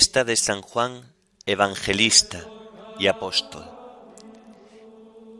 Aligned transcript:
Fiesta 0.00 0.24
de 0.24 0.36
San 0.36 0.62
Juan, 0.62 1.12
Evangelista 1.44 2.48
y 2.98 3.08
Apóstol. 3.08 3.62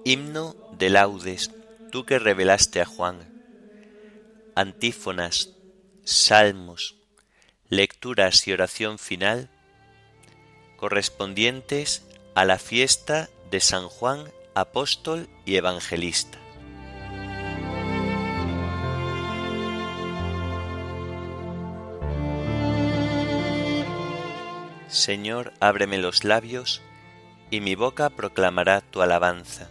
Himno 0.05 0.55
de 0.73 0.91
laudes, 0.91 1.51
tú 1.91 2.05
que 2.05 2.18
revelaste 2.18 2.82
a 2.82 2.84
Juan. 2.84 3.27
Antífonas, 4.54 5.54
salmos, 6.04 6.96
lecturas 7.70 8.46
y 8.46 8.52
oración 8.52 8.98
final 8.98 9.48
correspondientes 10.77 12.02
a 12.34 12.45
la 12.45 12.59
fiesta 12.59 13.30
de 13.51 13.60
San 13.60 13.88
Juan, 13.88 14.30
Apóstol 14.54 15.30
y 15.46 15.56
Evangelista. 15.56 16.40
Señor, 25.01 25.54
ábreme 25.60 25.96
los 25.96 26.24
labios, 26.24 26.82
y 27.51 27.62
mi 27.62 27.74
boca 27.74 28.10
proclamará 28.10 28.82
tu 28.82 29.01
alabanza. 29.01 29.70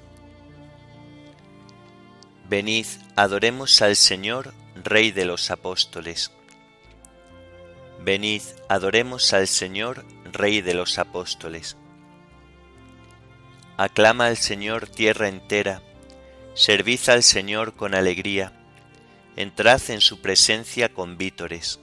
Venid, 2.50 2.88
adoremos 3.16 3.80
al 3.84 3.96
Señor, 3.96 4.56
Rey 4.84 5.12
de 5.12 5.26
los 5.26 5.52
apóstoles. 5.52 6.32
Venid, 8.02 8.42
adoremos 8.70 9.32
al 9.34 9.48
Señor, 9.48 10.04
Rey 10.32 10.62
de 10.62 10.74
los 10.74 10.98
apóstoles. 10.98 11.78
Aclama 13.78 14.26
al 14.26 14.38
Señor 14.38 14.88
tierra 14.88 15.28
entera, 15.28 15.84
servid 16.56 17.08
al 17.08 17.22
Señor 17.22 17.76
con 17.76 17.94
alegría, 17.94 18.52
entrad 19.36 19.82
en 19.90 20.02
su 20.02 20.22
presencia 20.22 20.92
con 20.92 21.20
vítores. 21.20 21.80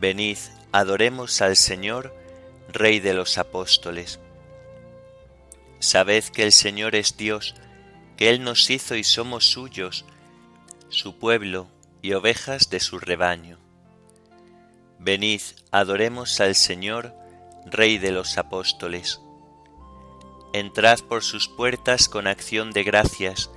Venid, 0.00 0.38
Adoremos 0.74 1.40
al 1.40 1.54
Señor, 1.54 2.12
Rey 2.66 2.98
de 2.98 3.14
los 3.14 3.38
apóstoles. 3.38 4.18
Sabed 5.78 6.24
que 6.24 6.42
el 6.42 6.50
Señor 6.50 6.96
es 6.96 7.16
Dios, 7.16 7.54
que 8.16 8.28
Él 8.28 8.42
nos 8.42 8.68
hizo 8.70 8.96
y 8.96 9.04
somos 9.04 9.44
suyos, 9.44 10.04
su 10.88 11.16
pueblo 11.16 11.68
y 12.02 12.14
ovejas 12.14 12.70
de 12.70 12.80
su 12.80 12.98
rebaño. 12.98 13.60
Venid, 14.98 15.42
adoremos 15.70 16.40
al 16.40 16.56
Señor, 16.56 17.14
Rey 17.66 17.98
de 17.98 18.10
los 18.10 18.36
apóstoles. 18.36 19.20
Entrad 20.52 20.98
por 21.08 21.22
sus 21.22 21.46
puertas 21.46 22.08
con 22.08 22.26
acción 22.26 22.72
de 22.72 22.82
gracias, 22.82 23.48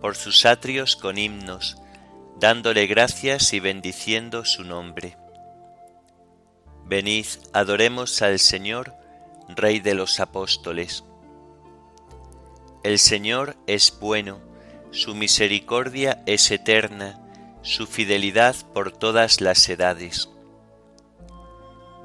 por 0.00 0.16
sus 0.16 0.46
atrios 0.46 0.96
con 0.96 1.18
himnos, 1.18 1.76
dándole 2.40 2.86
gracias 2.86 3.52
y 3.52 3.60
bendiciendo 3.60 4.46
su 4.46 4.64
nombre. 4.64 5.18
Venid, 6.86 7.26
adoremos 7.52 8.22
al 8.22 8.38
Señor, 8.38 8.94
Rey 9.48 9.80
de 9.80 9.94
los 9.94 10.20
apóstoles. 10.20 11.04
El 12.82 12.98
Señor 12.98 13.56
es 13.66 13.96
bueno, 14.00 14.40
su 14.90 15.14
misericordia 15.14 16.22
es 16.26 16.50
eterna, 16.50 17.20
su 17.62 17.86
fidelidad 17.86 18.56
por 18.74 18.92
todas 18.92 19.40
las 19.40 19.68
edades. 19.68 20.28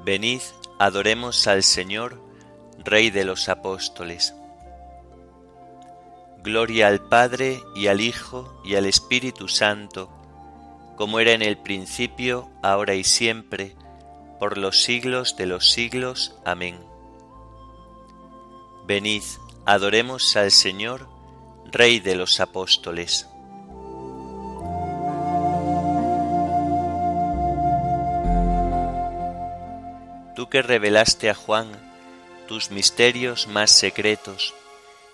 Venid, 0.04 0.40
adoremos 0.78 1.46
al 1.48 1.62
Señor, 1.62 2.22
Rey 2.84 3.10
de 3.10 3.24
los 3.24 3.48
apóstoles. 3.48 4.34
Gloria 6.44 6.86
al 6.86 7.00
Padre 7.08 7.60
y 7.74 7.88
al 7.88 8.00
Hijo 8.00 8.62
y 8.64 8.76
al 8.76 8.86
Espíritu 8.86 9.48
Santo, 9.48 10.08
como 10.96 11.18
era 11.18 11.32
en 11.32 11.42
el 11.42 11.58
principio, 11.58 12.48
ahora 12.62 12.94
y 12.94 13.04
siempre, 13.04 13.74
por 14.38 14.58
los 14.58 14.82
siglos 14.82 15.36
de 15.36 15.46
los 15.46 15.70
siglos. 15.70 16.34
Amén. 16.44 16.78
Venid, 18.86 19.22
adoremos 19.66 20.36
al 20.36 20.50
Señor, 20.50 21.08
Rey 21.70 22.00
de 22.00 22.14
los 22.14 22.40
apóstoles. 22.40 23.28
Tú 30.34 30.48
que 30.48 30.62
revelaste 30.62 31.28
a 31.28 31.34
Juan 31.34 31.68
tus 32.46 32.70
misterios 32.70 33.48
más 33.48 33.70
secretos 33.70 34.54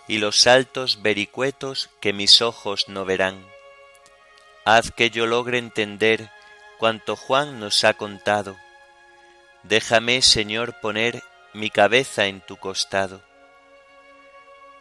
y 0.07 0.19
los 0.19 0.47
altos 0.47 1.03
vericuetos 1.03 1.91
que 2.01 2.13
mis 2.13 2.43
ojos 2.43 2.89
no 2.89 3.05
verán, 3.05 3.45
haz 4.65 4.93
que 4.93 5.11
yo 5.11 5.27
logre 5.27 5.59
entender 5.59 6.31
cuanto 6.79 7.17
Juan 7.17 7.59
nos 7.59 7.83
ha 7.85 7.95
contado 7.95 8.57
Déjame, 9.65 10.21
Señor, 10.21 10.79
poner 10.81 11.23
mi 11.55 11.71
cabeza 11.71 12.27
en 12.27 12.43
tu 12.43 12.59
costado. 12.59 13.23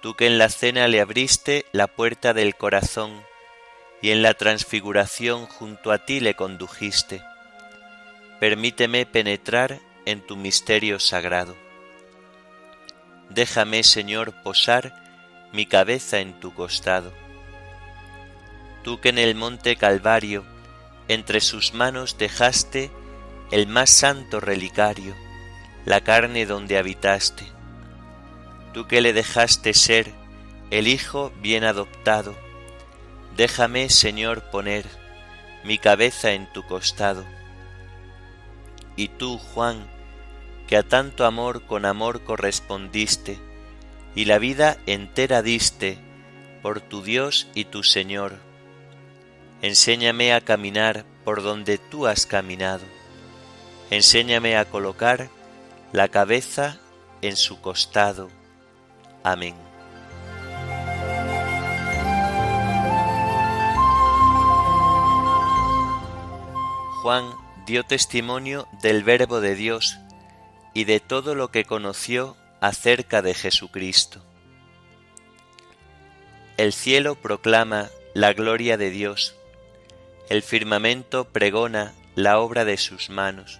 Tú 0.02 0.16
que 0.16 0.28
en 0.28 0.38
la 0.38 0.50
cena 0.50 0.90
le 0.90 1.00
abriste 1.00 1.66
la 1.72 1.88
puerta 1.88 2.34
del 2.34 2.56
corazón 2.56 3.24
y 4.02 4.12
en 4.12 4.22
la 4.22 4.34
transfiguración 4.34 5.46
junto 5.46 5.94
a 5.94 6.00
ti 6.00 6.20
le 6.20 6.36
condujiste, 6.36 7.24
permíteme 8.42 9.06
penetrar 9.06 9.80
en 10.06 10.20
tu 10.20 10.36
misterio 10.36 11.00
sagrado. 11.00 11.56
Déjame, 13.30 13.84
Señor, 13.84 14.34
posar 14.44 14.94
mi 15.54 15.66
cabeza 15.66 16.20
en 16.20 16.38
tu 16.42 16.54
costado. 16.54 17.14
Tú 18.84 19.00
que 19.00 19.10
en 19.10 19.18
el 19.18 19.34
monte 19.36 19.78
Calvario 19.78 20.44
entre 21.08 21.40
sus 21.40 21.74
manos 21.74 22.18
dejaste 22.18 22.92
el 23.54 23.68
más 23.68 23.92
santo 23.92 24.40
relicario, 24.40 25.14
la 25.86 26.02
carne 26.02 26.48
donde 26.48 26.76
habitaste. 26.80 27.46
Tú 28.74 28.88
que 28.88 29.00
le 29.00 29.14
dejaste 29.14 29.76
ser 29.76 30.12
el 30.72 30.88
Hijo 30.88 31.32
bien 31.40 31.64
adoptado, 31.64 32.36
déjame, 33.38 33.92
Señor, 33.92 34.50
poner 34.50 34.88
mi 35.64 35.78
cabeza 35.78 36.32
en 36.32 36.52
tu 36.52 36.64
costado. 36.64 37.26
Y 38.96 39.10
tú, 39.10 39.38
Juan, 39.38 39.86
que 40.66 40.76
a 40.76 40.82
tanto 40.82 41.24
amor 41.24 41.68
con 41.68 41.86
amor 41.86 42.24
correspondiste, 42.24 43.38
y 44.16 44.26
la 44.26 44.40
vida 44.40 44.80
entera 44.88 45.44
diste 45.44 46.00
por 46.64 46.82
tu 46.82 47.04
Dios 47.04 47.48
y 47.54 47.66
tu 47.66 47.84
Señor, 47.84 48.40
enséñame 49.62 50.34
a 50.34 50.42
caminar 50.42 51.06
por 51.24 51.44
donde 51.44 51.78
tú 51.78 52.08
has 52.08 52.26
caminado 52.26 52.93
Enséñame 53.94 54.58
a 54.58 54.66
colocar 54.66 55.30
la 55.92 56.08
cabeza 56.08 56.80
en 57.22 57.38
su 57.38 57.62
costado. 57.62 58.32
Amén. 59.24 59.54
Juan 67.04 67.24
dio 67.68 67.84
testimonio 67.84 68.68
del 68.82 69.04
Verbo 69.04 69.42
de 69.42 69.54
Dios 69.54 70.00
y 70.74 70.86
de 70.86 71.00
todo 71.00 71.36
lo 71.36 71.52
que 71.52 71.66
conoció 71.66 72.36
acerca 72.62 73.22
de 73.22 73.36
Jesucristo. 73.36 74.24
El 76.58 76.74
cielo 76.74 77.14
proclama 77.14 77.92
la 78.16 78.34
gloria 78.34 78.76
de 78.78 78.90
Dios, 78.90 79.36
el 80.30 80.42
firmamento 80.42 81.26
pregona 81.26 81.94
la 82.16 82.40
obra 82.40 82.66
de 82.66 82.78
sus 82.78 83.12
manos. 83.12 83.60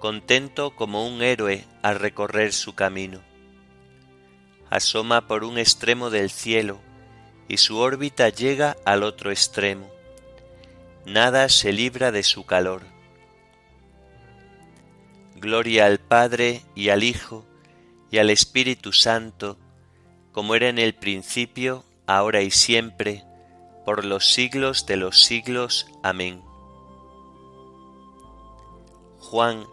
contento 0.00 0.74
como 0.74 1.06
un 1.06 1.22
héroe 1.22 1.64
al 1.82 2.00
recorrer 2.00 2.52
su 2.52 2.74
camino. 2.74 3.20
Asoma 4.68 5.28
por 5.28 5.44
un 5.44 5.58
extremo 5.58 6.10
del 6.10 6.30
cielo 6.30 6.80
y 7.46 7.58
su 7.58 7.78
órbita 7.78 8.28
llega 8.28 8.76
al 8.84 9.02
otro 9.02 9.30
extremo, 9.30 9.88
nada 11.04 11.48
se 11.48 11.72
libra 11.72 12.10
de 12.12 12.22
su 12.22 12.46
calor. 12.46 12.82
Gloria 15.36 15.86
al 15.86 15.98
Padre 15.98 16.62
y 16.74 16.88
al 16.88 17.02
Hijo 17.02 17.44
y 18.10 18.18
al 18.18 18.30
Espíritu 18.30 18.92
Santo, 18.92 19.58
como 20.32 20.54
era 20.54 20.68
en 20.68 20.78
el 20.78 20.94
principio, 20.94 21.84
ahora 22.06 22.42
y 22.42 22.50
siempre, 22.50 23.24
por 23.84 24.04
los 24.04 24.32
siglos 24.32 24.86
de 24.86 24.96
los 24.96 25.22
siglos. 25.22 25.86
Amén. 26.02 26.42
Juan 29.18 29.66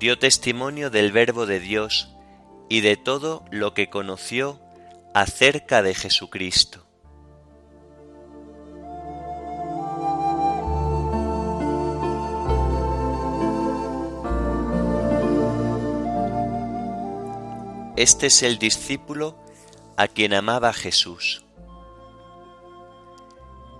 dio 0.00 0.18
testimonio 0.18 0.88
del 0.88 1.12
Verbo 1.12 1.44
de 1.44 1.60
Dios 1.60 2.08
y 2.70 2.80
de 2.80 2.96
todo 2.96 3.44
lo 3.50 3.74
que 3.74 3.90
conoció 3.90 4.58
acerca 5.12 5.82
de 5.82 5.94
Jesucristo. 5.94 6.86
Este 17.96 18.28
es 18.28 18.42
el 18.42 18.58
discípulo 18.58 19.36
a 19.98 20.08
quien 20.08 20.32
amaba 20.32 20.72
Jesús. 20.72 21.44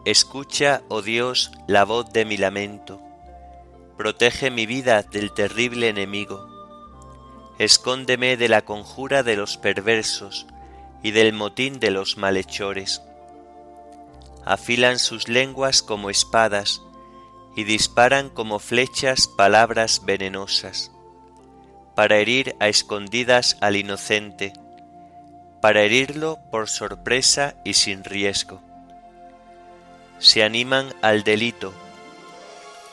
Escucha, 0.04 0.82
oh 0.88 1.00
Dios, 1.00 1.50
la 1.66 1.86
voz 1.86 2.12
de 2.12 2.26
mi 2.26 2.36
lamento. 2.36 3.09
Protege 4.00 4.50
mi 4.50 4.64
vida 4.64 5.02
del 5.02 5.30
terrible 5.30 5.90
enemigo. 5.90 6.48
Escóndeme 7.58 8.38
de 8.38 8.48
la 8.48 8.62
conjura 8.62 9.22
de 9.22 9.36
los 9.36 9.58
perversos 9.58 10.46
y 11.02 11.10
del 11.10 11.34
motín 11.34 11.80
de 11.80 11.90
los 11.90 12.16
malhechores. 12.16 13.02
Afilan 14.46 14.98
sus 14.98 15.28
lenguas 15.28 15.82
como 15.82 16.08
espadas 16.08 16.80
y 17.54 17.64
disparan 17.64 18.30
como 18.30 18.58
flechas 18.58 19.28
palabras 19.28 20.00
venenosas 20.06 20.90
para 21.94 22.16
herir 22.16 22.56
a 22.58 22.68
escondidas 22.68 23.58
al 23.60 23.76
inocente, 23.76 24.54
para 25.60 25.82
herirlo 25.82 26.38
por 26.50 26.70
sorpresa 26.70 27.54
y 27.66 27.74
sin 27.74 28.02
riesgo. 28.04 28.62
Se 30.18 30.42
animan 30.42 30.86
al 31.02 31.22
delito, 31.22 31.74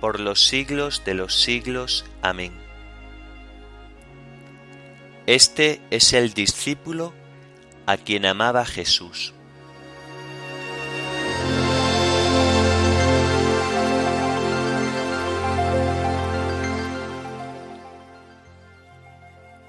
por 0.00 0.20
los 0.20 0.46
siglos 0.46 1.02
de 1.04 1.14
los 1.14 1.34
siglos. 1.34 2.04
Amén. 2.22 2.52
Este 5.26 5.80
es 5.90 6.12
el 6.12 6.32
discípulo 6.32 7.12
a 7.86 7.96
quien 7.96 8.24
amaba 8.26 8.64
Jesús. 8.64 9.34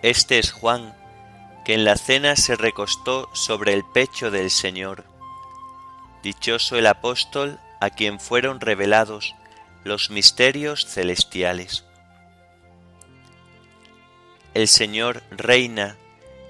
Este 0.02 0.40
es 0.40 0.54
Juan, 0.54 0.96
que 1.66 1.74
en 1.74 1.84
la 1.84 1.98
cena 1.98 2.38
se 2.38 2.56
recostó 2.56 3.30
sobre 3.34 3.74
el 3.74 3.84
pecho 3.84 4.32
del 4.32 4.50
Señor. 4.50 5.04
Dichoso 6.24 6.78
el 6.78 6.88
apóstol 6.88 7.60
a 7.82 7.90
quien 7.90 8.22
fueron 8.22 8.62
revelados 8.62 9.36
los 9.84 10.10
misterios 10.10 10.86
celestiales. 10.86 11.86
El 14.54 14.68
Señor 14.68 15.24
reina, 15.32 15.98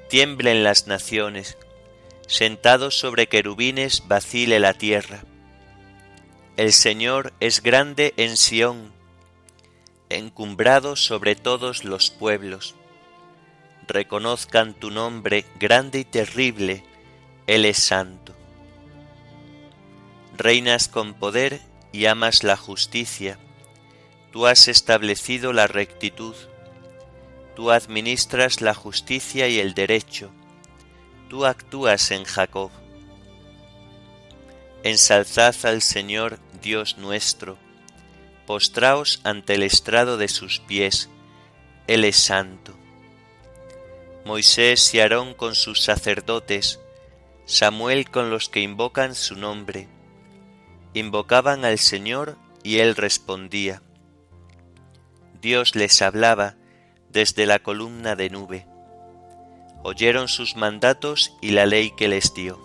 tiembla 0.10 0.52
en 0.52 0.64
las 0.64 0.88
naciones, 0.88 1.58
sentado 2.28 2.92
sobre 2.92 3.28
querubines 3.28 4.08
vacile 4.08 4.60
la 4.60 4.74
tierra. 4.74 5.24
El 6.58 6.74
Señor 6.74 7.34
es 7.40 7.62
grande 7.62 8.14
en 8.18 8.38
Sión, 8.38 8.92
encumbrado 10.10 10.96
sobre 10.96 11.36
todos 11.36 11.84
los 11.84 12.10
pueblos 12.10 12.76
reconozcan 13.90 14.76
tu 14.76 14.92
nombre 14.92 15.46
grande 15.60 16.00
y 16.00 16.06
terrible, 16.06 16.84
Él 17.48 17.66
es 17.66 17.80
santo. 17.80 18.36
Reinas 20.38 20.88
con 20.88 21.16
poder 21.16 21.60
y 21.92 22.06
amas 22.06 22.44
la 22.44 22.58
justicia, 22.58 23.40
tú 24.32 24.46
has 24.46 24.68
establecido 24.68 25.54
la 25.54 25.68
rectitud, 25.68 26.36
tú 27.56 27.72
administras 27.72 28.62
la 28.62 28.74
justicia 28.74 29.48
y 29.48 29.60
el 29.60 29.74
derecho, 29.74 30.32
tú 31.30 31.46
actúas 31.46 32.12
en 32.12 32.24
Jacob. 32.24 32.72
Ensalzad 34.84 35.56
al 35.64 35.82
Señor 35.82 36.40
Dios 36.62 36.98
nuestro, 36.98 37.58
postraos 38.46 39.20
ante 39.24 39.56
el 39.56 39.64
estrado 39.64 40.18
de 40.18 40.28
sus 40.28 40.60
pies, 40.60 41.10
Él 41.88 42.06
es 42.06 42.18
santo. 42.18 42.76
Moisés 44.26 44.94
y 44.94 45.00
Aarón 45.00 45.34
con 45.34 45.56
sus 45.56 45.82
sacerdotes, 45.82 46.80
Samuel 47.46 48.10
con 48.12 48.30
los 48.30 48.48
que 48.48 48.60
invocan 48.60 49.16
su 49.16 49.36
nombre. 49.36 49.88
Invocaban 50.94 51.66
al 51.66 51.78
Señor 51.78 52.38
y 52.64 52.80
Él 52.80 52.96
respondía. 52.96 53.82
Dios 55.42 55.76
les 55.76 56.02
hablaba 56.02 56.56
desde 57.10 57.46
la 57.46 57.60
columna 57.60 58.16
de 58.16 58.30
nube. 58.30 58.68
Oyeron 59.84 60.28
sus 60.28 60.56
mandatos 60.56 61.34
y 61.42 61.52
la 61.52 61.66
ley 61.66 61.92
que 61.92 62.08
les 62.08 62.34
dio. 62.34 62.60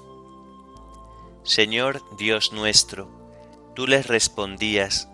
Señor 1.45 2.03
Dios 2.17 2.53
nuestro, 2.53 3.11
tú 3.75 3.87
les 3.87 4.07
respondías, 4.07 5.09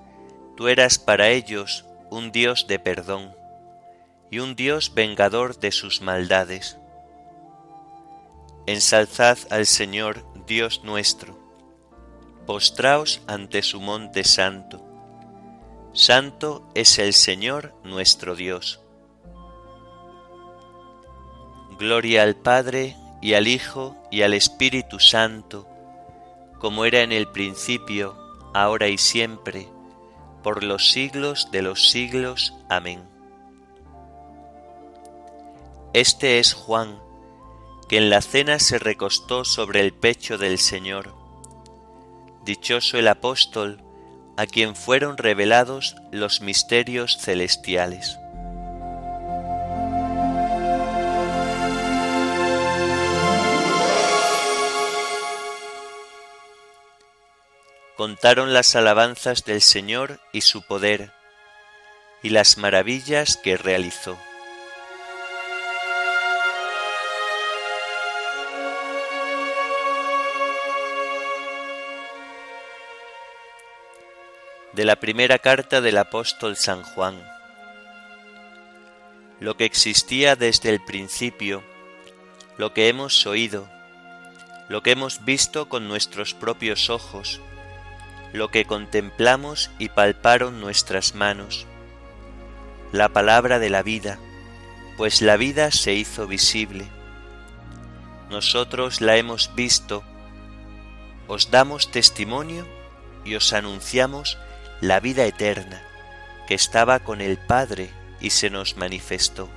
tú 0.57 0.69
eras 0.69 0.99
para 0.99 1.29
ellos 1.29 1.85
un 2.11 2.31
Dios 2.33 2.67
de 2.69 2.79
perdón 2.79 3.35
y 4.31 4.39
un 4.39 4.55
Dios 4.55 4.95
vengador 4.95 5.59
de 5.59 5.73
sus 5.73 6.01
maldades. 6.01 6.79
Ensalzad 8.67 9.39
al 9.51 9.67
Señor 9.67 10.25
Dios 10.47 10.83
nuestro, 10.85 11.37
postraos 12.51 13.23
ante 13.29 13.63
su 13.63 13.81
monte 13.81 14.25
santo. 14.25 14.85
Santo 15.93 16.69
es 16.75 16.99
el 16.99 17.13
Señor 17.13 17.77
nuestro 17.85 18.35
Dios. 18.35 18.81
Gloria 21.79 22.25
al 22.25 22.35
Padre 22.35 22.97
y 23.23 23.35
al 23.35 23.47
Hijo 23.47 23.97
y 24.11 24.23
al 24.23 24.35
Espíritu 24.35 24.99
Santo, 24.99 25.69
como 26.59 26.85
era 26.85 27.03
en 27.03 27.13
el 27.13 27.29
principio, 27.29 28.19
ahora 28.53 28.89
y 28.89 28.99
siempre, 28.99 29.69
por 30.43 30.65
los 30.65 30.91
siglos 30.91 31.53
de 31.53 31.63
los 31.63 31.89
siglos. 31.89 32.53
Amén. 32.69 33.05
Este 35.93 36.41
es 36.41 36.55
Juan, 36.55 36.99
que 37.89 37.99
en 37.99 38.11
la 38.11 38.21
cena 38.21 38.59
se 38.59 38.81
recostó 38.81 39.45
sobre 39.45 39.79
el 39.79 39.93
pecho 39.93 40.37
del 40.37 40.59
Señor. 40.59 41.20
Dichoso 42.45 42.99
el 42.99 43.09
apóstol 43.09 43.83
a 44.37 44.47
quien 44.47 44.75
fueron 44.75 45.19
revelados 45.19 45.97
los 46.11 46.41
misterios 46.41 47.19
celestiales. 47.19 48.19
Contaron 57.97 58.55
las 58.55 58.75
alabanzas 58.77 59.45
del 59.45 59.61
Señor 59.61 60.21
y 60.33 60.41
su 60.41 60.63
poder, 60.63 61.13
y 62.23 62.31
las 62.31 62.57
maravillas 62.57 63.37
que 63.37 63.59
realizó. 63.59 64.17
De 74.81 74.87
la 74.87 74.97
primera 74.97 75.39
carta 75.39 75.83
del 75.83 75.99
apóstol 75.99 76.57
San 76.57 76.83
Juan. 76.83 77.23
Lo 79.39 79.55
que 79.59 79.67
existía 79.67 80.37
desde 80.37 80.71
el 80.71 80.83
principio, 80.83 81.63
lo 82.57 82.73
que 82.73 82.89
hemos 82.89 83.27
oído, 83.27 83.69
lo 84.71 84.83
que 84.83 84.93
hemos 84.93 85.23
visto 85.27 85.69
con 85.69 85.87
nuestros 85.87 86.33
propios 86.33 86.89
ojos, 86.89 87.43
lo 88.33 88.49
que 88.49 88.65
contemplamos 88.65 89.71
y 89.79 89.91
palparon 89.91 90.63
nuestras 90.63 91.15
manos, 91.15 91.67
la 92.91 93.11
palabra 93.11 93.59
de 93.59 93.69
la 93.69 93.83
vida, 93.83 94.19
pues 94.97 95.21
la 95.21 95.37
vida 95.37 95.73
se 95.73 95.93
hizo 95.93 96.27
visible. 96.27 96.89
Nosotros 98.31 99.03
la 99.03 99.19
hemos 99.19 99.55
visto, 99.55 100.03
os 101.29 101.51
damos 101.51 101.91
testimonio 101.91 102.67
y 103.27 103.35
os 103.35 103.53
anunciamos 103.53 104.39
la 104.81 104.99
vida 105.01 105.27
eterna 105.27 105.83
que 106.47 106.55
estaba 106.55 107.01
con 107.01 107.21
el 107.21 107.37
Padre 107.37 107.91
y 108.21 108.31
se 108.31 108.51
nos 108.51 108.77
manifestó. 108.77 109.49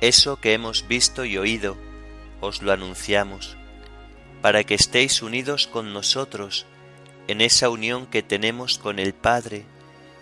Eso 0.00 0.40
que 0.40 0.52
hemos 0.52 0.88
visto 0.88 1.24
y 1.24 1.38
oído, 1.38 1.76
os 2.40 2.62
lo 2.62 2.72
anunciamos, 2.72 3.56
para 4.42 4.64
que 4.64 4.74
estéis 4.74 5.22
unidos 5.22 5.66
con 5.66 5.92
nosotros 5.92 6.66
en 7.28 7.40
esa 7.40 7.68
unión 7.68 8.06
que 8.06 8.22
tenemos 8.22 8.78
con 8.78 8.98
el 8.98 9.14
Padre 9.14 9.64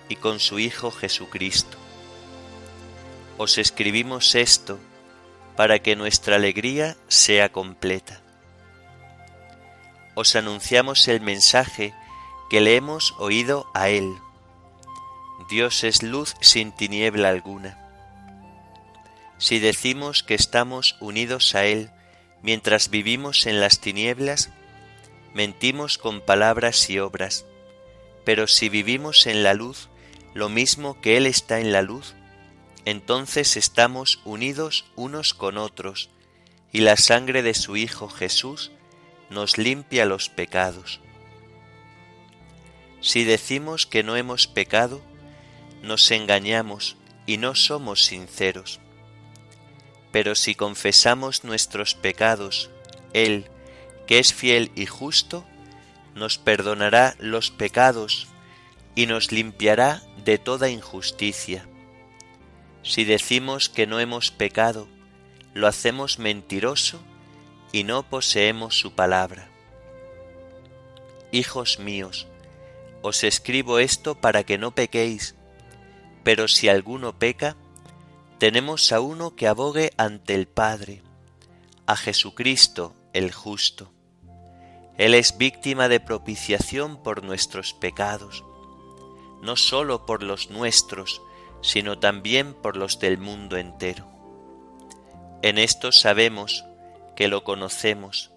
y 0.08 0.16
con 0.16 0.40
su 0.40 0.58
Hijo 0.58 0.90
Jesucristo. 0.90 1.78
Os 3.38 3.56
escribimos 3.56 4.34
esto 4.34 4.78
para 5.56 5.78
que 5.78 5.96
nuestra 5.96 6.36
alegría 6.36 6.96
sea 7.06 7.50
completa. 7.50 8.20
Os 10.14 10.36
anunciamos 10.36 11.06
el 11.08 11.20
mensaje 11.20 11.94
que 12.48 12.60
le 12.60 12.76
hemos 12.76 13.14
oído 13.18 13.70
a 13.74 13.88
Él. 13.88 14.16
Dios 15.48 15.84
es 15.84 16.02
luz 16.02 16.34
sin 16.40 16.72
tiniebla 16.72 17.28
alguna. 17.28 17.78
Si 19.38 19.58
decimos 19.58 20.22
que 20.22 20.34
estamos 20.34 20.96
unidos 21.00 21.54
a 21.54 21.64
Él 21.64 21.90
mientras 22.42 22.90
vivimos 22.90 23.46
en 23.46 23.60
las 23.60 23.80
tinieblas, 23.80 24.50
mentimos 25.34 25.98
con 25.98 26.20
palabras 26.20 26.90
y 26.90 26.98
obras, 26.98 27.44
pero 28.24 28.46
si 28.46 28.68
vivimos 28.68 29.26
en 29.26 29.42
la 29.42 29.54
luz, 29.54 29.88
lo 30.34 30.48
mismo 30.48 31.00
que 31.00 31.16
Él 31.16 31.26
está 31.26 31.60
en 31.60 31.72
la 31.72 31.82
luz, 31.82 32.14
entonces 32.84 33.56
estamos 33.56 34.20
unidos 34.24 34.86
unos 34.96 35.34
con 35.34 35.58
otros, 35.58 36.10
y 36.72 36.80
la 36.80 36.96
sangre 36.96 37.42
de 37.42 37.54
su 37.54 37.76
Hijo 37.76 38.08
Jesús 38.08 38.70
nos 39.30 39.58
limpia 39.58 40.04
los 40.04 40.28
pecados. 40.28 41.00
Si 43.00 43.24
decimos 43.24 43.86
que 43.86 44.02
no 44.02 44.16
hemos 44.16 44.46
pecado, 44.46 45.00
nos 45.82 46.10
engañamos 46.10 46.96
y 47.26 47.36
no 47.36 47.54
somos 47.54 48.04
sinceros. 48.04 48.80
Pero 50.10 50.34
si 50.34 50.54
confesamos 50.54 51.44
nuestros 51.44 51.94
pecados, 51.94 52.70
Él, 53.12 53.46
que 54.06 54.18
es 54.18 54.32
fiel 54.32 54.72
y 54.74 54.86
justo, 54.86 55.44
nos 56.14 56.38
perdonará 56.38 57.14
los 57.18 57.50
pecados 57.50 58.26
y 58.94 59.06
nos 59.06 59.30
limpiará 59.30 60.02
de 60.24 60.38
toda 60.38 60.70
injusticia. 60.70 61.68
Si 62.82 63.04
decimos 63.04 63.68
que 63.68 63.86
no 63.86 64.00
hemos 64.00 64.30
pecado, 64.30 64.88
lo 65.54 65.66
hacemos 65.66 66.18
mentiroso 66.18 67.00
y 67.72 67.84
no 67.84 68.02
poseemos 68.02 68.78
su 68.78 68.94
palabra. 68.94 69.48
Hijos 71.30 71.78
míos, 71.78 72.26
os 73.02 73.24
escribo 73.24 73.78
esto 73.78 74.14
para 74.14 74.44
que 74.44 74.58
no 74.58 74.74
pequéis, 74.74 75.34
pero 76.24 76.48
si 76.48 76.68
alguno 76.68 77.18
peca, 77.18 77.56
tenemos 78.38 78.92
a 78.92 79.00
uno 79.00 79.34
que 79.34 79.48
abogue 79.48 79.92
ante 79.96 80.34
el 80.34 80.46
Padre, 80.46 81.02
a 81.86 81.96
Jesucristo 81.96 82.94
el 83.12 83.32
justo. 83.32 83.92
Él 84.96 85.14
es 85.14 85.38
víctima 85.38 85.88
de 85.88 86.00
propiciación 86.00 87.02
por 87.02 87.22
nuestros 87.22 87.72
pecados, 87.72 88.44
no 89.42 89.56
sólo 89.56 90.06
por 90.06 90.22
los 90.22 90.50
nuestros, 90.50 91.22
sino 91.60 91.98
también 91.98 92.54
por 92.54 92.76
los 92.76 92.98
del 92.98 93.18
mundo 93.18 93.56
entero. 93.56 94.06
En 95.42 95.58
esto 95.58 95.92
sabemos 95.92 96.64
que 97.16 97.28
lo 97.28 97.44
conocemos, 97.44 98.32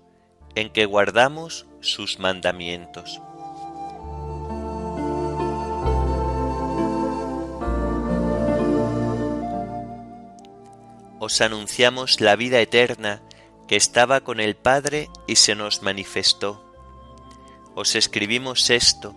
en 0.56 0.72
que 0.72 0.86
guardamos 0.86 1.66
sus 1.82 2.20
mandamientos. 2.20 3.22
Os 11.24 11.40
anunciamos 11.40 12.20
la 12.20 12.36
vida 12.36 12.60
eterna 12.62 13.22
que 13.68 13.76
estaba 13.76 14.22
con 14.22 14.40
el 14.40 14.56
Padre 14.56 15.12
y 15.28 15.36
se 15.36 15.54
nos 15.54 15.84
manifestó. 15.84 16.66
Os 17.76 17.94
escribimos 17.94 18.72
esto 18.72 19.16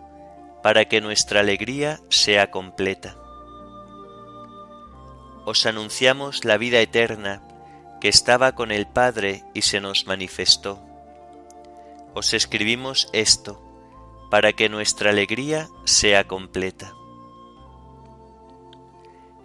para 0.62 0.84
que 0.84 1.00
nuestra 1.00 1.40
alegría 1.40 2.02
sea 2.10 2.50
completa. 2.50 3.16
Os 5.46 5.64
anunciamos 5.64 6.44
la 6.44 6.58
vida 6.58 6.78
eterna 6.80 7.42
que 8.02 8.10
estaba 8.10 8.54
con 8.54 8.70
el 8.70 8.86
Padre 8.86 9.42
y 9.54 9.62
se 9.62 9.80
nos 9.80 10.06
manifestó. 10.06 10.82
Os 12.12 12.34
escribimos 12.34 13.08
esto 13.14 13.62
para 14.30 14.52
que 14.52 14.68
nuestra 14.68 15.08
alegría 15.08 15.70
sea 15.86 16.24
completa. 16.28 16.92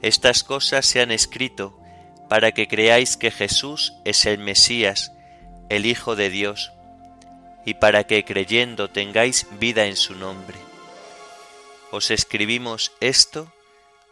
Estas 0.02 0.44
cosas 0.44 0.86
se 0.86 1.00
han 1.00 1.12
escrito 1.12 1.80
para 2.30 2.52
que 2.52 2.68
creáis 2.68 3.18
que 3.18 3.32
Jesús 3.32 3.96
es 4.06 4.26
el 4.28 4.38
Mesías, 4.38 5.12
el 5.68 5.88
Hijo 5.88 6.16
de 6.16 6.30
Dios, 6.30 6.72
y 7.66 7.74
para 7.74 8.06
que 8.06 8.24
creyendo 8.24 8.90
tengáis 8.90 9.48
vida 9.60 9.88
en 9.88 9.96
su 9.96 10.16
nombre. 10.16 10.58
Os 11.92 12.12
escribimos 12.12 12.92
esto 13.00 13.52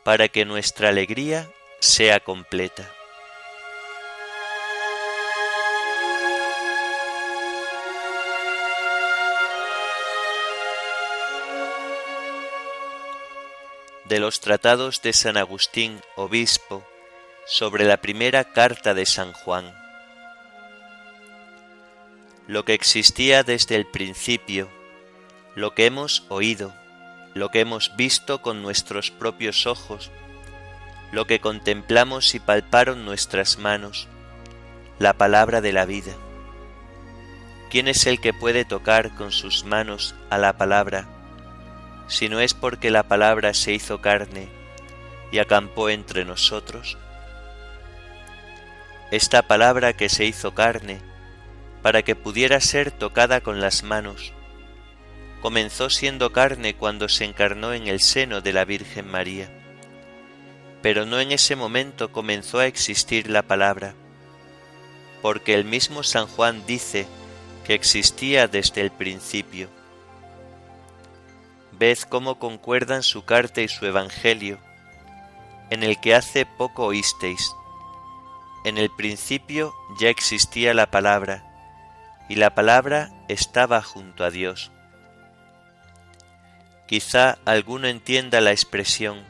para 0.04 0.30
que 0.30 0.46
nuestra 0.46 0.90
alegría 0.90 1.48
sea 1.80 2.20
completa. 2.20 2.92
De 14.06 14.20
los 14.20 14.40
tratados 14.40 15.02
de 15.02 15.14
San 15.14 15.38
Agustín, 15.38 16.02
obispo, 16.16 16.84
sobre 17.50 17.86
la 17.86 17.96
primera 17.96 18.44
carta 18.44 18.94
de 18.94 19.06
San 19.06 19.32
Juan. 19.32 19.74
Lo 22.46 22.66
que 22.66 22.74
existía 22.74 23.44
desde 23.44 23.78
el 23.78 23.86
principio, 23.86 24.68
lo 25.56 25.74
que 25.74 25.86
hemos 25.86 26.26
oído, 26.28 26.74
lo 27.36 27.50
que 27.50 27.62
hemos 27.62 27.96
visto 27.96 28.42
con 28.42 28.62
nuestros 28.62 29.12
propios 29.12 29.66
ojos, 29.66 30.12
lo 31.14 31.26
que 31.26 31.40
contemplamos 31.40 32.36
y 32.36 32.42
palparon 32.42 33.06
nuestras 33.06 33.58
manos, 33.58 34.10
la 35.00 35.14
palabra 35.14 35.62
de 35.62 35.72
la 35.72 35.86
vida. 35.86 36.16
¿Quién 37.70 37.88
es 37.88 38.08
el 38.08 38.20
que 38.20 38.34
puede 38.34 38.66
tocar 38.66 39.16
con 39.16 39.32
sus 39.32 39.64
manos 39.64 40.16
a 40.30 40.38
la 40.38 40.58
palabra, 40.58 41.08
si 42.10 42.28
no 42.28 42.42
es 42.42 42.54
porque 42.54 42.92
la 42.92 43.04
palabra 43.04 43.54
se 43.54 43.72
hizo 43.72 44.02
carne 44.02 44.50
y 45.32 45.40
acampó 45.40 45.88
entre 45.90 46.26
nosotros? 46.26 46.98
Esta 49.12 49.48
palabra 49.48 49.94
que 49.94 50.10
se 50.10 50.26
hizo 50.26 50.54
carne, 50.54 51.00
para 51.82 52.04
que 52.04 52.16
pudiera 52.16 52.60
ser 52.60 52.92
tocada 52.92 53.40
con 53.42 53.62
las 53.62 53.84
manos. 53.84 54.34
Comenzó 55.42 55.90
siendo 55.90 56.34
carne 56.34 56.76
cuando 56.76 57.08
se 57.08 57.24
encarnó 57.24 57.74
en 57.74 57.88
el 57.88 58.02
seno 58.02 58.42
de 58.42 58.52
la 58.52 58.66
Virgen 58.66 59.08
María, 59.08 59.50
pero 60.82 61.06
no 61.06 61.22
en 61.22 61.32
ese 61.32 61.56
momento 61.56 62.12
comenzó 62.12 62.60
a 62.60 62.66
existir 62.66 63.30
la 63.30 63.44
palabra, 63.44 63.94
porque 65.22 65.54
el 65.54 65.64
mismo 65.64 66.04
San 66.04 66.28
Juan 66.28 66.64
dice 66.68 67.08
que 67.66 67.74
existía 67.74 68.48
desde 68.48 68.82
el 68.82 68.92
principio. 68.92 69.70
Ved 71.72 72.00
cómo 72.10 72.40
concuerdan 72.40 73.04
su 73.04 73.24
carta 73.24 73.62
y 73.62 73.68
su 73.70 73.86
Evangelio, 73.86 74.58
en 75.70 75.84
el 75.84 76.00
que 76.02 76.16
hace 76.16 76.46
poco 76.46 76.86
oísteis 76.86 77.54
en 78.68 78.78
el 78.78 78.90
principio 78.90 79.74
ya 79.98 80.10
existía 80.10 80.74
la 80.74 80.92
palabra, 80.92 81.44
y 82.28 82.36
la 82.36 82.54
palabra 82.54 83.12
estaba 83.30 83.82
junto 83.82 84.26
a 84.26 84.30
Dios. 84.30 84.72
Quizá 86.86 87.38
alguno 87.46 87.88
entienda 87.88 88.42
la 88.42 88.52
expresión, 88.52 89.24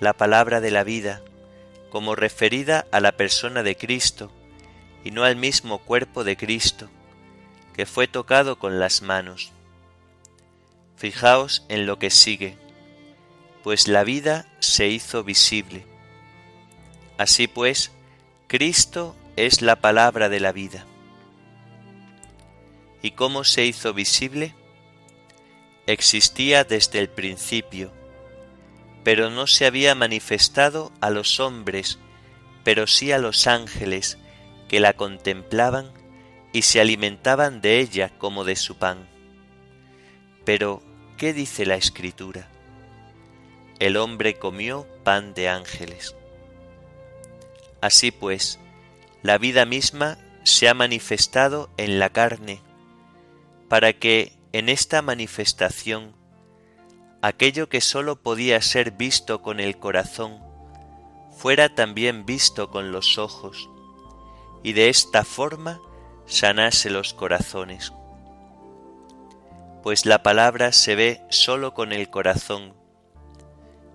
la 0.00 0.14
palabra 0.14 0.60
de 0.60 0.70
la 0.70 0.82
vida, 0.82 1.20
como 1.90 2.14
referida 2.14 2.86
a 2.90 3.00
la 3.00 3.12
persona 3.12 3.62
de 3.62 3.76
Cristo 3.76 4.30
y 5.04 5.10
no 5.10 5.24
al 5.24 5.36
mismo 5.36 5.78
cuerpo 5.78 6.24
de 6.24 6.36
Cristo, 6.36 6.88
que 7.74 7.86
fue 7.86 8.08
tocado 8.08 8.58
con 8.58 8.78
las 8.78 9.02
manos. 9.02 9.52
Fijaos 10.96 11.64
en 11.68 11.86
lo 11.86 11.98
que 11.98 12.10
sigue, 12.10 12.56
pues 13.62 13.88
la 13.88 14.04
vida 14.04 14.46
se 14.58 14.88
hizo 14.88 15.22
visible. 15.22 15.86
Así 17.18 17.46
pues, 17.46 17.92
Cristo 18.48 19.14
es 19.36 19.60
la 19.60 19.76
palabra 19.76 20.30
de 20.30 20.40
la 20.40 20.52
vida. 20.52 20.86
¿Y 23.02 23.10
cómo 23.10 23.44
se 23.44 23.66
hizo 23.66 23.92
visible? 23.92 24.54
Existía 25.86 26.64
desde 26.64 26.98
el 26.98 27.10
principio, 27.10 27.92
pero 29.04 29.28
no 29.28 29.46
se 29.46 29.66
había 29.66 29.94
manifestado 29.94 30.92
a 31.02 31.10
los 31.10 31.40
hombres, 31.40 31.98
pero 32.64 32.86
sí 32.86 33.12
a 33.12 33.18
los 33.18 33.46
ángeles 33.46 34.16
que 34.66 34.80
la 34.80 34.94
contemplaban 34.94 35.92
y 36.54 36.62
se 36.62 36.80
alimentaban 36.80 37.60
de 37.60 37.80
ella 37.80 38.16
como 38.16 38.44
de 38.44 38.56
su 38.56 38.78
pan. 38.78 39.10
Pero, 40.46 40.82
¿qué 41.18 41.34
dice 41.34 41.66
la 41.66 41.76
Escritura? 41.76 42.48
El 43.78 43.98
hombre 43.98 44.38
comió 44.38 44.88
pan 45.04 45.34
de 45.34 45.50
ángeles. 45.50 46.14
Así 47.80 48.10
pues, 48.10 48.58
la 49.22 49.38
vida 49.38 49.64
misma 49.64 50.18
se 50.44 50.68
ha 50.68 50.74
manifestado 50.74 51.70
en 51.76 51.98
la 51.98 52.10
carne, 52.10 52.60
para 53.68 53.92
que 53.92 54.32
en 54.52 54.68
esta 54.68 55.02
manifestación 55.02 56.14
aquello 57.20 57.68
que 57.68 57.80
sólo 57.80 58.16
podía 58.16 58.60
ser 58.62 58.92
visto 58.92 59.42
con 59.42 59.60
el 59.60 59.78
corazón 59.78 60.40
fuera 61.30 61.74
también 61.74 62.26
visto 62.26 62.70
con 62.70 62.90
los 62.90 63.18
ojos, 63.18 63.70
y 64.64 64.72
de 64.72 64.88
esta 64.88 65.24
forma 65.24 65.80
sanase 66.26 66.90
los 66.90 67.14
corazones. 67.14 67.92
Pues 69.82 70.04
la 70.04 70.22
palabra 70.24 70.72
se 70.72 70.96
ve 70.96 71.22
sólo 71.28 71.74
con 71.74 71.92
el 71.92 72.10
corazón, 72.10 72.74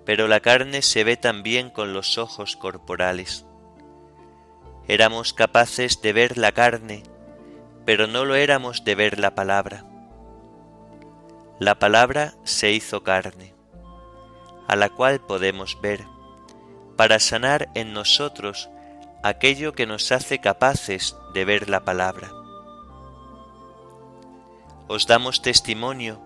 pero 0.06 0.28
la 0.30 0.40
carne 0.40 0.82
se 0.82 1.04
ve 1.04 1.18
también 1.18 1.70
con 1.70 1.94
los 1.94 2.18
ojos 2.18 2.56
corporales. 2.56 3.46
Éramos 4.88 5.34
capaces 5.34 6.02
de 6.02 6.12
ver 6.12 6.38
la 6.38 6.52
carne, 6.52 7.04
pero 7.86 8.08
no 8.08 8.26
lo 8.26 8.36
éramos 8.36 8.84
de 8.84 8.96
ver 8.96 9.20
la 9.20 9.34
palabra. 9.34 9.86
La 11.60 11.76
palabra 11.76 12.34
se 12.44 12.72
hizo 12.72 13.04
carne, 13.04 13.54
a 14.68 14.76
la 14.76 14.90
cual 14.90 15.22
podemos 15.22 15.80
ver, 15.82 16.04
para 16.98 17.20
sanar 17.20 17.70
en 17.76 17.94
nosotros 17.94 18.70
aquello 19.24 19.74
que 19.74 19.86
nos 19.86 20.12
hace 20.12 20.40
capaces 20.40 21.16
de 21.34 21.46
ver 21.46 21.70
la 21.70 21.86
palabra. 21.86 22.32
Os 24.90 25.08
damos 25.08 25.42
testimonio 25.42 26.20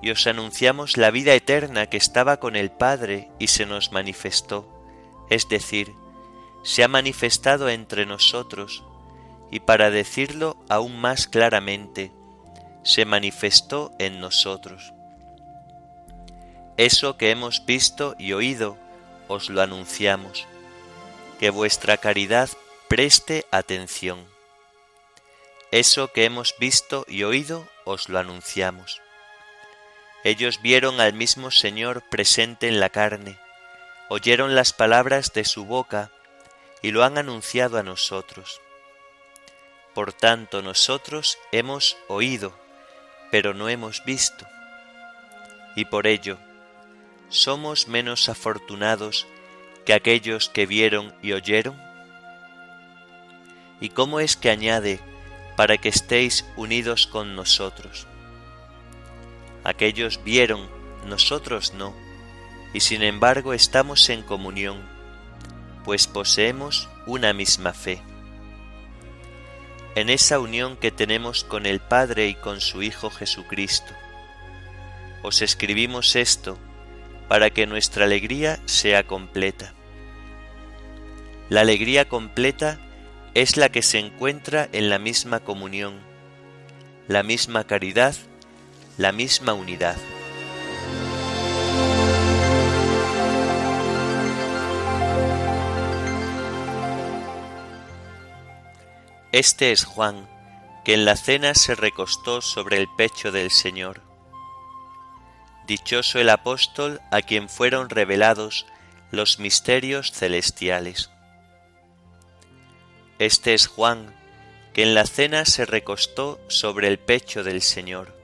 y 0.00 0.10
os 0.10 0.26
anunciamos 0.26 0.96
la 0.96 1.10
vida 1.10 1.34
eterna 1.34 1.86
que 1.86 1.98
estaba 1.98 2.38
con 2.38 2.56
el 2.56 2.70
Padre 2.70 3.30
y 3.38 3.48
se 3.48 3.66
nos 3.66 3.92
manifestó, 3.92 4.66
es 5.28 5.48
decir, 5.48 5.92
se 6.62 6.84
ha 6.84 6.88
manifestado 6.88 7.68
entre 7.68 8.06
nosotros, 8.06 8.84
y 9.50 9.60
para 9.60 9.90
decirlo 9.90 10.56
aún 10.68 11.00
más 11.00 11.26
claramente, 11.26 12.12
se 12.82 13.04
manifestó 13.04 13.92
en 13.98 14.20
nosotros. 14.20 14.92
Eso 16.76 17.16
que 17.16 17.30
hemos 17.30 17.64
visto 17.66 18.14
y 18.18 18.32
oído, 18.32 18.78
os 19.26 19.50
lo 19.50 19.62
anunciamos, 19.62 20.46
que 21.38 21.50
vuestra 21.50 21.96
caridad 21.96 22.48
preste 22.88 23.46
atención. 23.50 24.26
Eso 25.70 26.08
que 26.12 26.24
hemos 26.24 26.54
visto 26.58 27.04
y 27.08 27.24
oído, 27.24 27.68
os 27.84 28.08
lo 28.08 28.18
anunciamos. 28.18 29.02
Ellos 30.24 30.60
vieron 30.62 31.00
al 31.00 31.12
mismo 31.12 31.50
Señor 31.50 32.02
presente 32.08 32.68
en 32.68 32.80
la 32.80 32.90
carne, 32.90 33.38
oyeron 34.08 34.54
las 34.54 34.72
palabras 34.72 35.32
de 35.32 35.44
su 35.44 35.64
boca 35.64 36.10
y 36.82 36.90
lo 36.90 37.04
han 37.04 37.18
anunciado 37.18 37.78
a 37.78 37.82
nosotros. 37.82 38.60
Por 39.94 40.12
tanto, 40.12 40.62
nosotros 40.62 41.38
hemos 41.50 41.96
oído, 42.06 42.52
pero 43.30 43.54
no 43.54 43.68
hemos 43.68 44.04
visto. 44.04 44.46
Y 45.74 45.86
por 45.86 46.06
ello, 46.06 46.38
¿somos 47.28 47.88
menos 47.88 48.28
afortunados 48.28 49.26
que 49.84 49.92
aquellos 49.92 50.48
que 50.48 50.66
vieron 50.66 51.14
y 51.22 51.32
oyeron? 51.32 51.80
¿Y 53.80 53.90
cómo 53.90 54.20
es 54.20 54.36
que 54.36 54.50
añade 54.50 55.00
para 55.56 55.78
que 55.78 55.88
estéis 55.88 56.44
unidos 56.56 57.06
con 57.06 57.34
nosotros? 57.36 58.06
Aquellos 59.64 60.22
vieron, 60.24 60.68
nosotros 61.06 61.74
no, 61.74 61.94
y 62.72 62.80
sin 62.80 63.02
embargo 63.02 63.52
estamos 63.52 64.08
en 64.08 64.22
comunión, 64.22 64.97
pues 65.84 66.06
poseemos 66.06 66.88
una 67.06 67.32
misma 67.32 67.72
fe 67.72 68.02
en 69.98 70.10
esa 70.10 70.38
unión 70.38 70.76
que 70.76 70.92
tenemos 70.92 71.42
con 71.42 71.66
el 71.66 71.80
Padre 71.80 72.28
y 72.28 72.36
con 72.36 72.60
su 72.60 72.82
Hijo 72.84 73.10
Jesucristo. 73.10 73.92
Os 75.24 75.42
escribimos 75.42 76.14
esto 76.14 76.56
para 77.26 77.50
que 77.50 77.66
nuestra 77.66 78.04
alegría 78.04 78.60
sea 78.64 79.08
completa. 79.08 79.74
La 81.48 81.62
alegría 81.62 82.08
completa 82.08 82.78
es 83.34 83.56
la 83.56 83.70
que 83.70 83.82
se 83.82 83.98
encuentra 83.98 84.68
en 84.70 84.88
la 84.88 85.00
misma 85.00 85.40
comunión, 85.40 85.98
la 87.08 87.24
misma 87.24 87.64
caridad, 87.64 88.14
la 88.98 89.10
misma 89.10 89.52
unidad. 89.52 89.96
Este 99.30 99.72
es 99.72 99.84
Juan, 99.84 100.26
que 100.86 100.94
en 100.94 101.04
la 101.04 101.14
cena 101.14 101.52
se 101.52 101.74
recostó 101.74 102.40
sobre 102.40 102.78
el 102.78 102.88
pecho 102.96 103.30
del 103.30 103.50
Señor. 103.50 104.00
Dichoso 105.66 106.18
el 106.18 106.30
apóstol 106.30 107.02
a 107.10 107.20
quien 107.20 107.50
fueron 107.50 107.90
revelados 107.90 108.64
los 109.10 109.38
misterios 109.38 110.12
celestiales. 110.12 111.10
Este 113.18 113.52
es 113.52 113.66
Juan, 113.66 114.14
que 114.72 114.82
en 114.82 114.94
la 114.94 115.04
cena 115.04 115.44
se 115.44 115.66
recostó 115.66 116.40
sobre 116.48 116.88
el 116.88 116.98
pecho 116.98 117.44
del 117.44 117.60
Señor. 117.60 118.16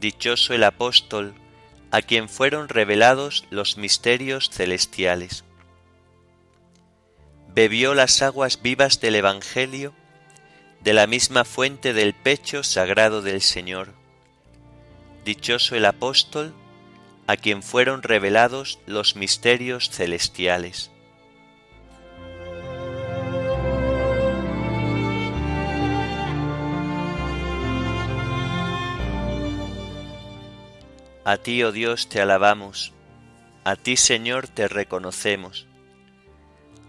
Dichoso 0.00 0.52
el 0.52 0.64
apóstol 0.64 1.32
a 1.92 2.02
quien 2.02 2.28
fueron 2.28 2.68
revelados 2.68 3.44
los 3.50 3.76
misterios 3.76 4.50
celestiales 4.50 5.45
bebió 7.56 7.94
las 7.94 8.20
aguas 8.20 8.60
vivas 8.60 9.00
del 9.00 9.14
Evangelio 9.14 9.94
de 10.82 10.92
la 10.92 11.06
misma 11.06 11.46
fuente 11.46 11.94
del 11.94 12.12
pecho 12.12 12.62
sagrado 12.62 13.22
del 13.22 13.40
Señor. 13.40 13.94
Dichoso 15.24 15.74
el 15.74 15.86
apóstol 15.86 16.52
a 17.26 17.38
quien 17.38 17.62
fueron 17.62 18.02
revelados 18.02 18.78
los 18.84 19.16
misterios 19.16 19.88
celestiales. 19.88 20.90
A 31.24 31.38
ti, 31.38 31.62
oh 31.62 31.72
Dios, 31.72 32.10
te 32.10 32.20
alabamos, 32.20 32.92
a 33.64 33.76
ti, 33.76 33.96
Señor, 33.96 34.46
te 34.46 34.68
reconocemos 34.68 35.66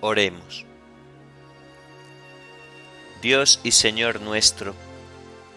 Oremos. 0.00 0.64
Dios 3.20 3.60
y 3.64 3.72
Señor 3.72 4.20
nuestro, 4.20 4.74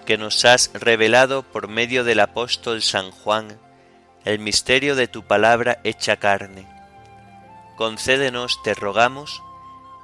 que 0.06 0.18
nos 0.18 0.46
has 0.46 0.72
revelado 0.74 1.44
por 1.44 1.68
medio 1.68 2.04
del 2.04 2.20
apóstol 2.20 2.82
San 2.82 3.12
Juan 3.12 3.60
el 4.26 4.40
misterio 4.40 4.96
de 4.96 5.08
tu 5.08 5.24
palabra 5.24 5.80
hecha 5.84 6.18
carne, 6.18 6.68
concédenos, 7.78 8.62
te 8.64 8.74
rogamos, 8.74 9.42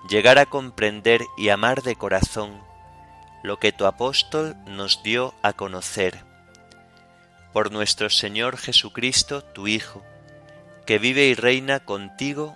llegar 0.10 0.38
a 0.38 0.46
comprender 0.46 1.22
y 1.38 1.50
amar 1.50 1.82
de 1.82 1.96
corazón 1.96 2.62
lo 3.44 3.58
que 3.58 3.72
tu 3.72 3.86
apóstol 3.86 4.56
nos 4.66 5.02
dio 5.04 5.34
a 5.42 5.54
conocer 5.54 6.28
por 7.54 7.72
nuestro 7.72 8.12
Señor 8.12 8.58
Jesucristo, 8.58 9.44
tu 9.44 9.68
Hijo, 9.68 10.04
que 10.86 11.00
vive 11.00 11.26
y 11.26 11.34
reina 11.34 11.80
contigo 11.80 12.56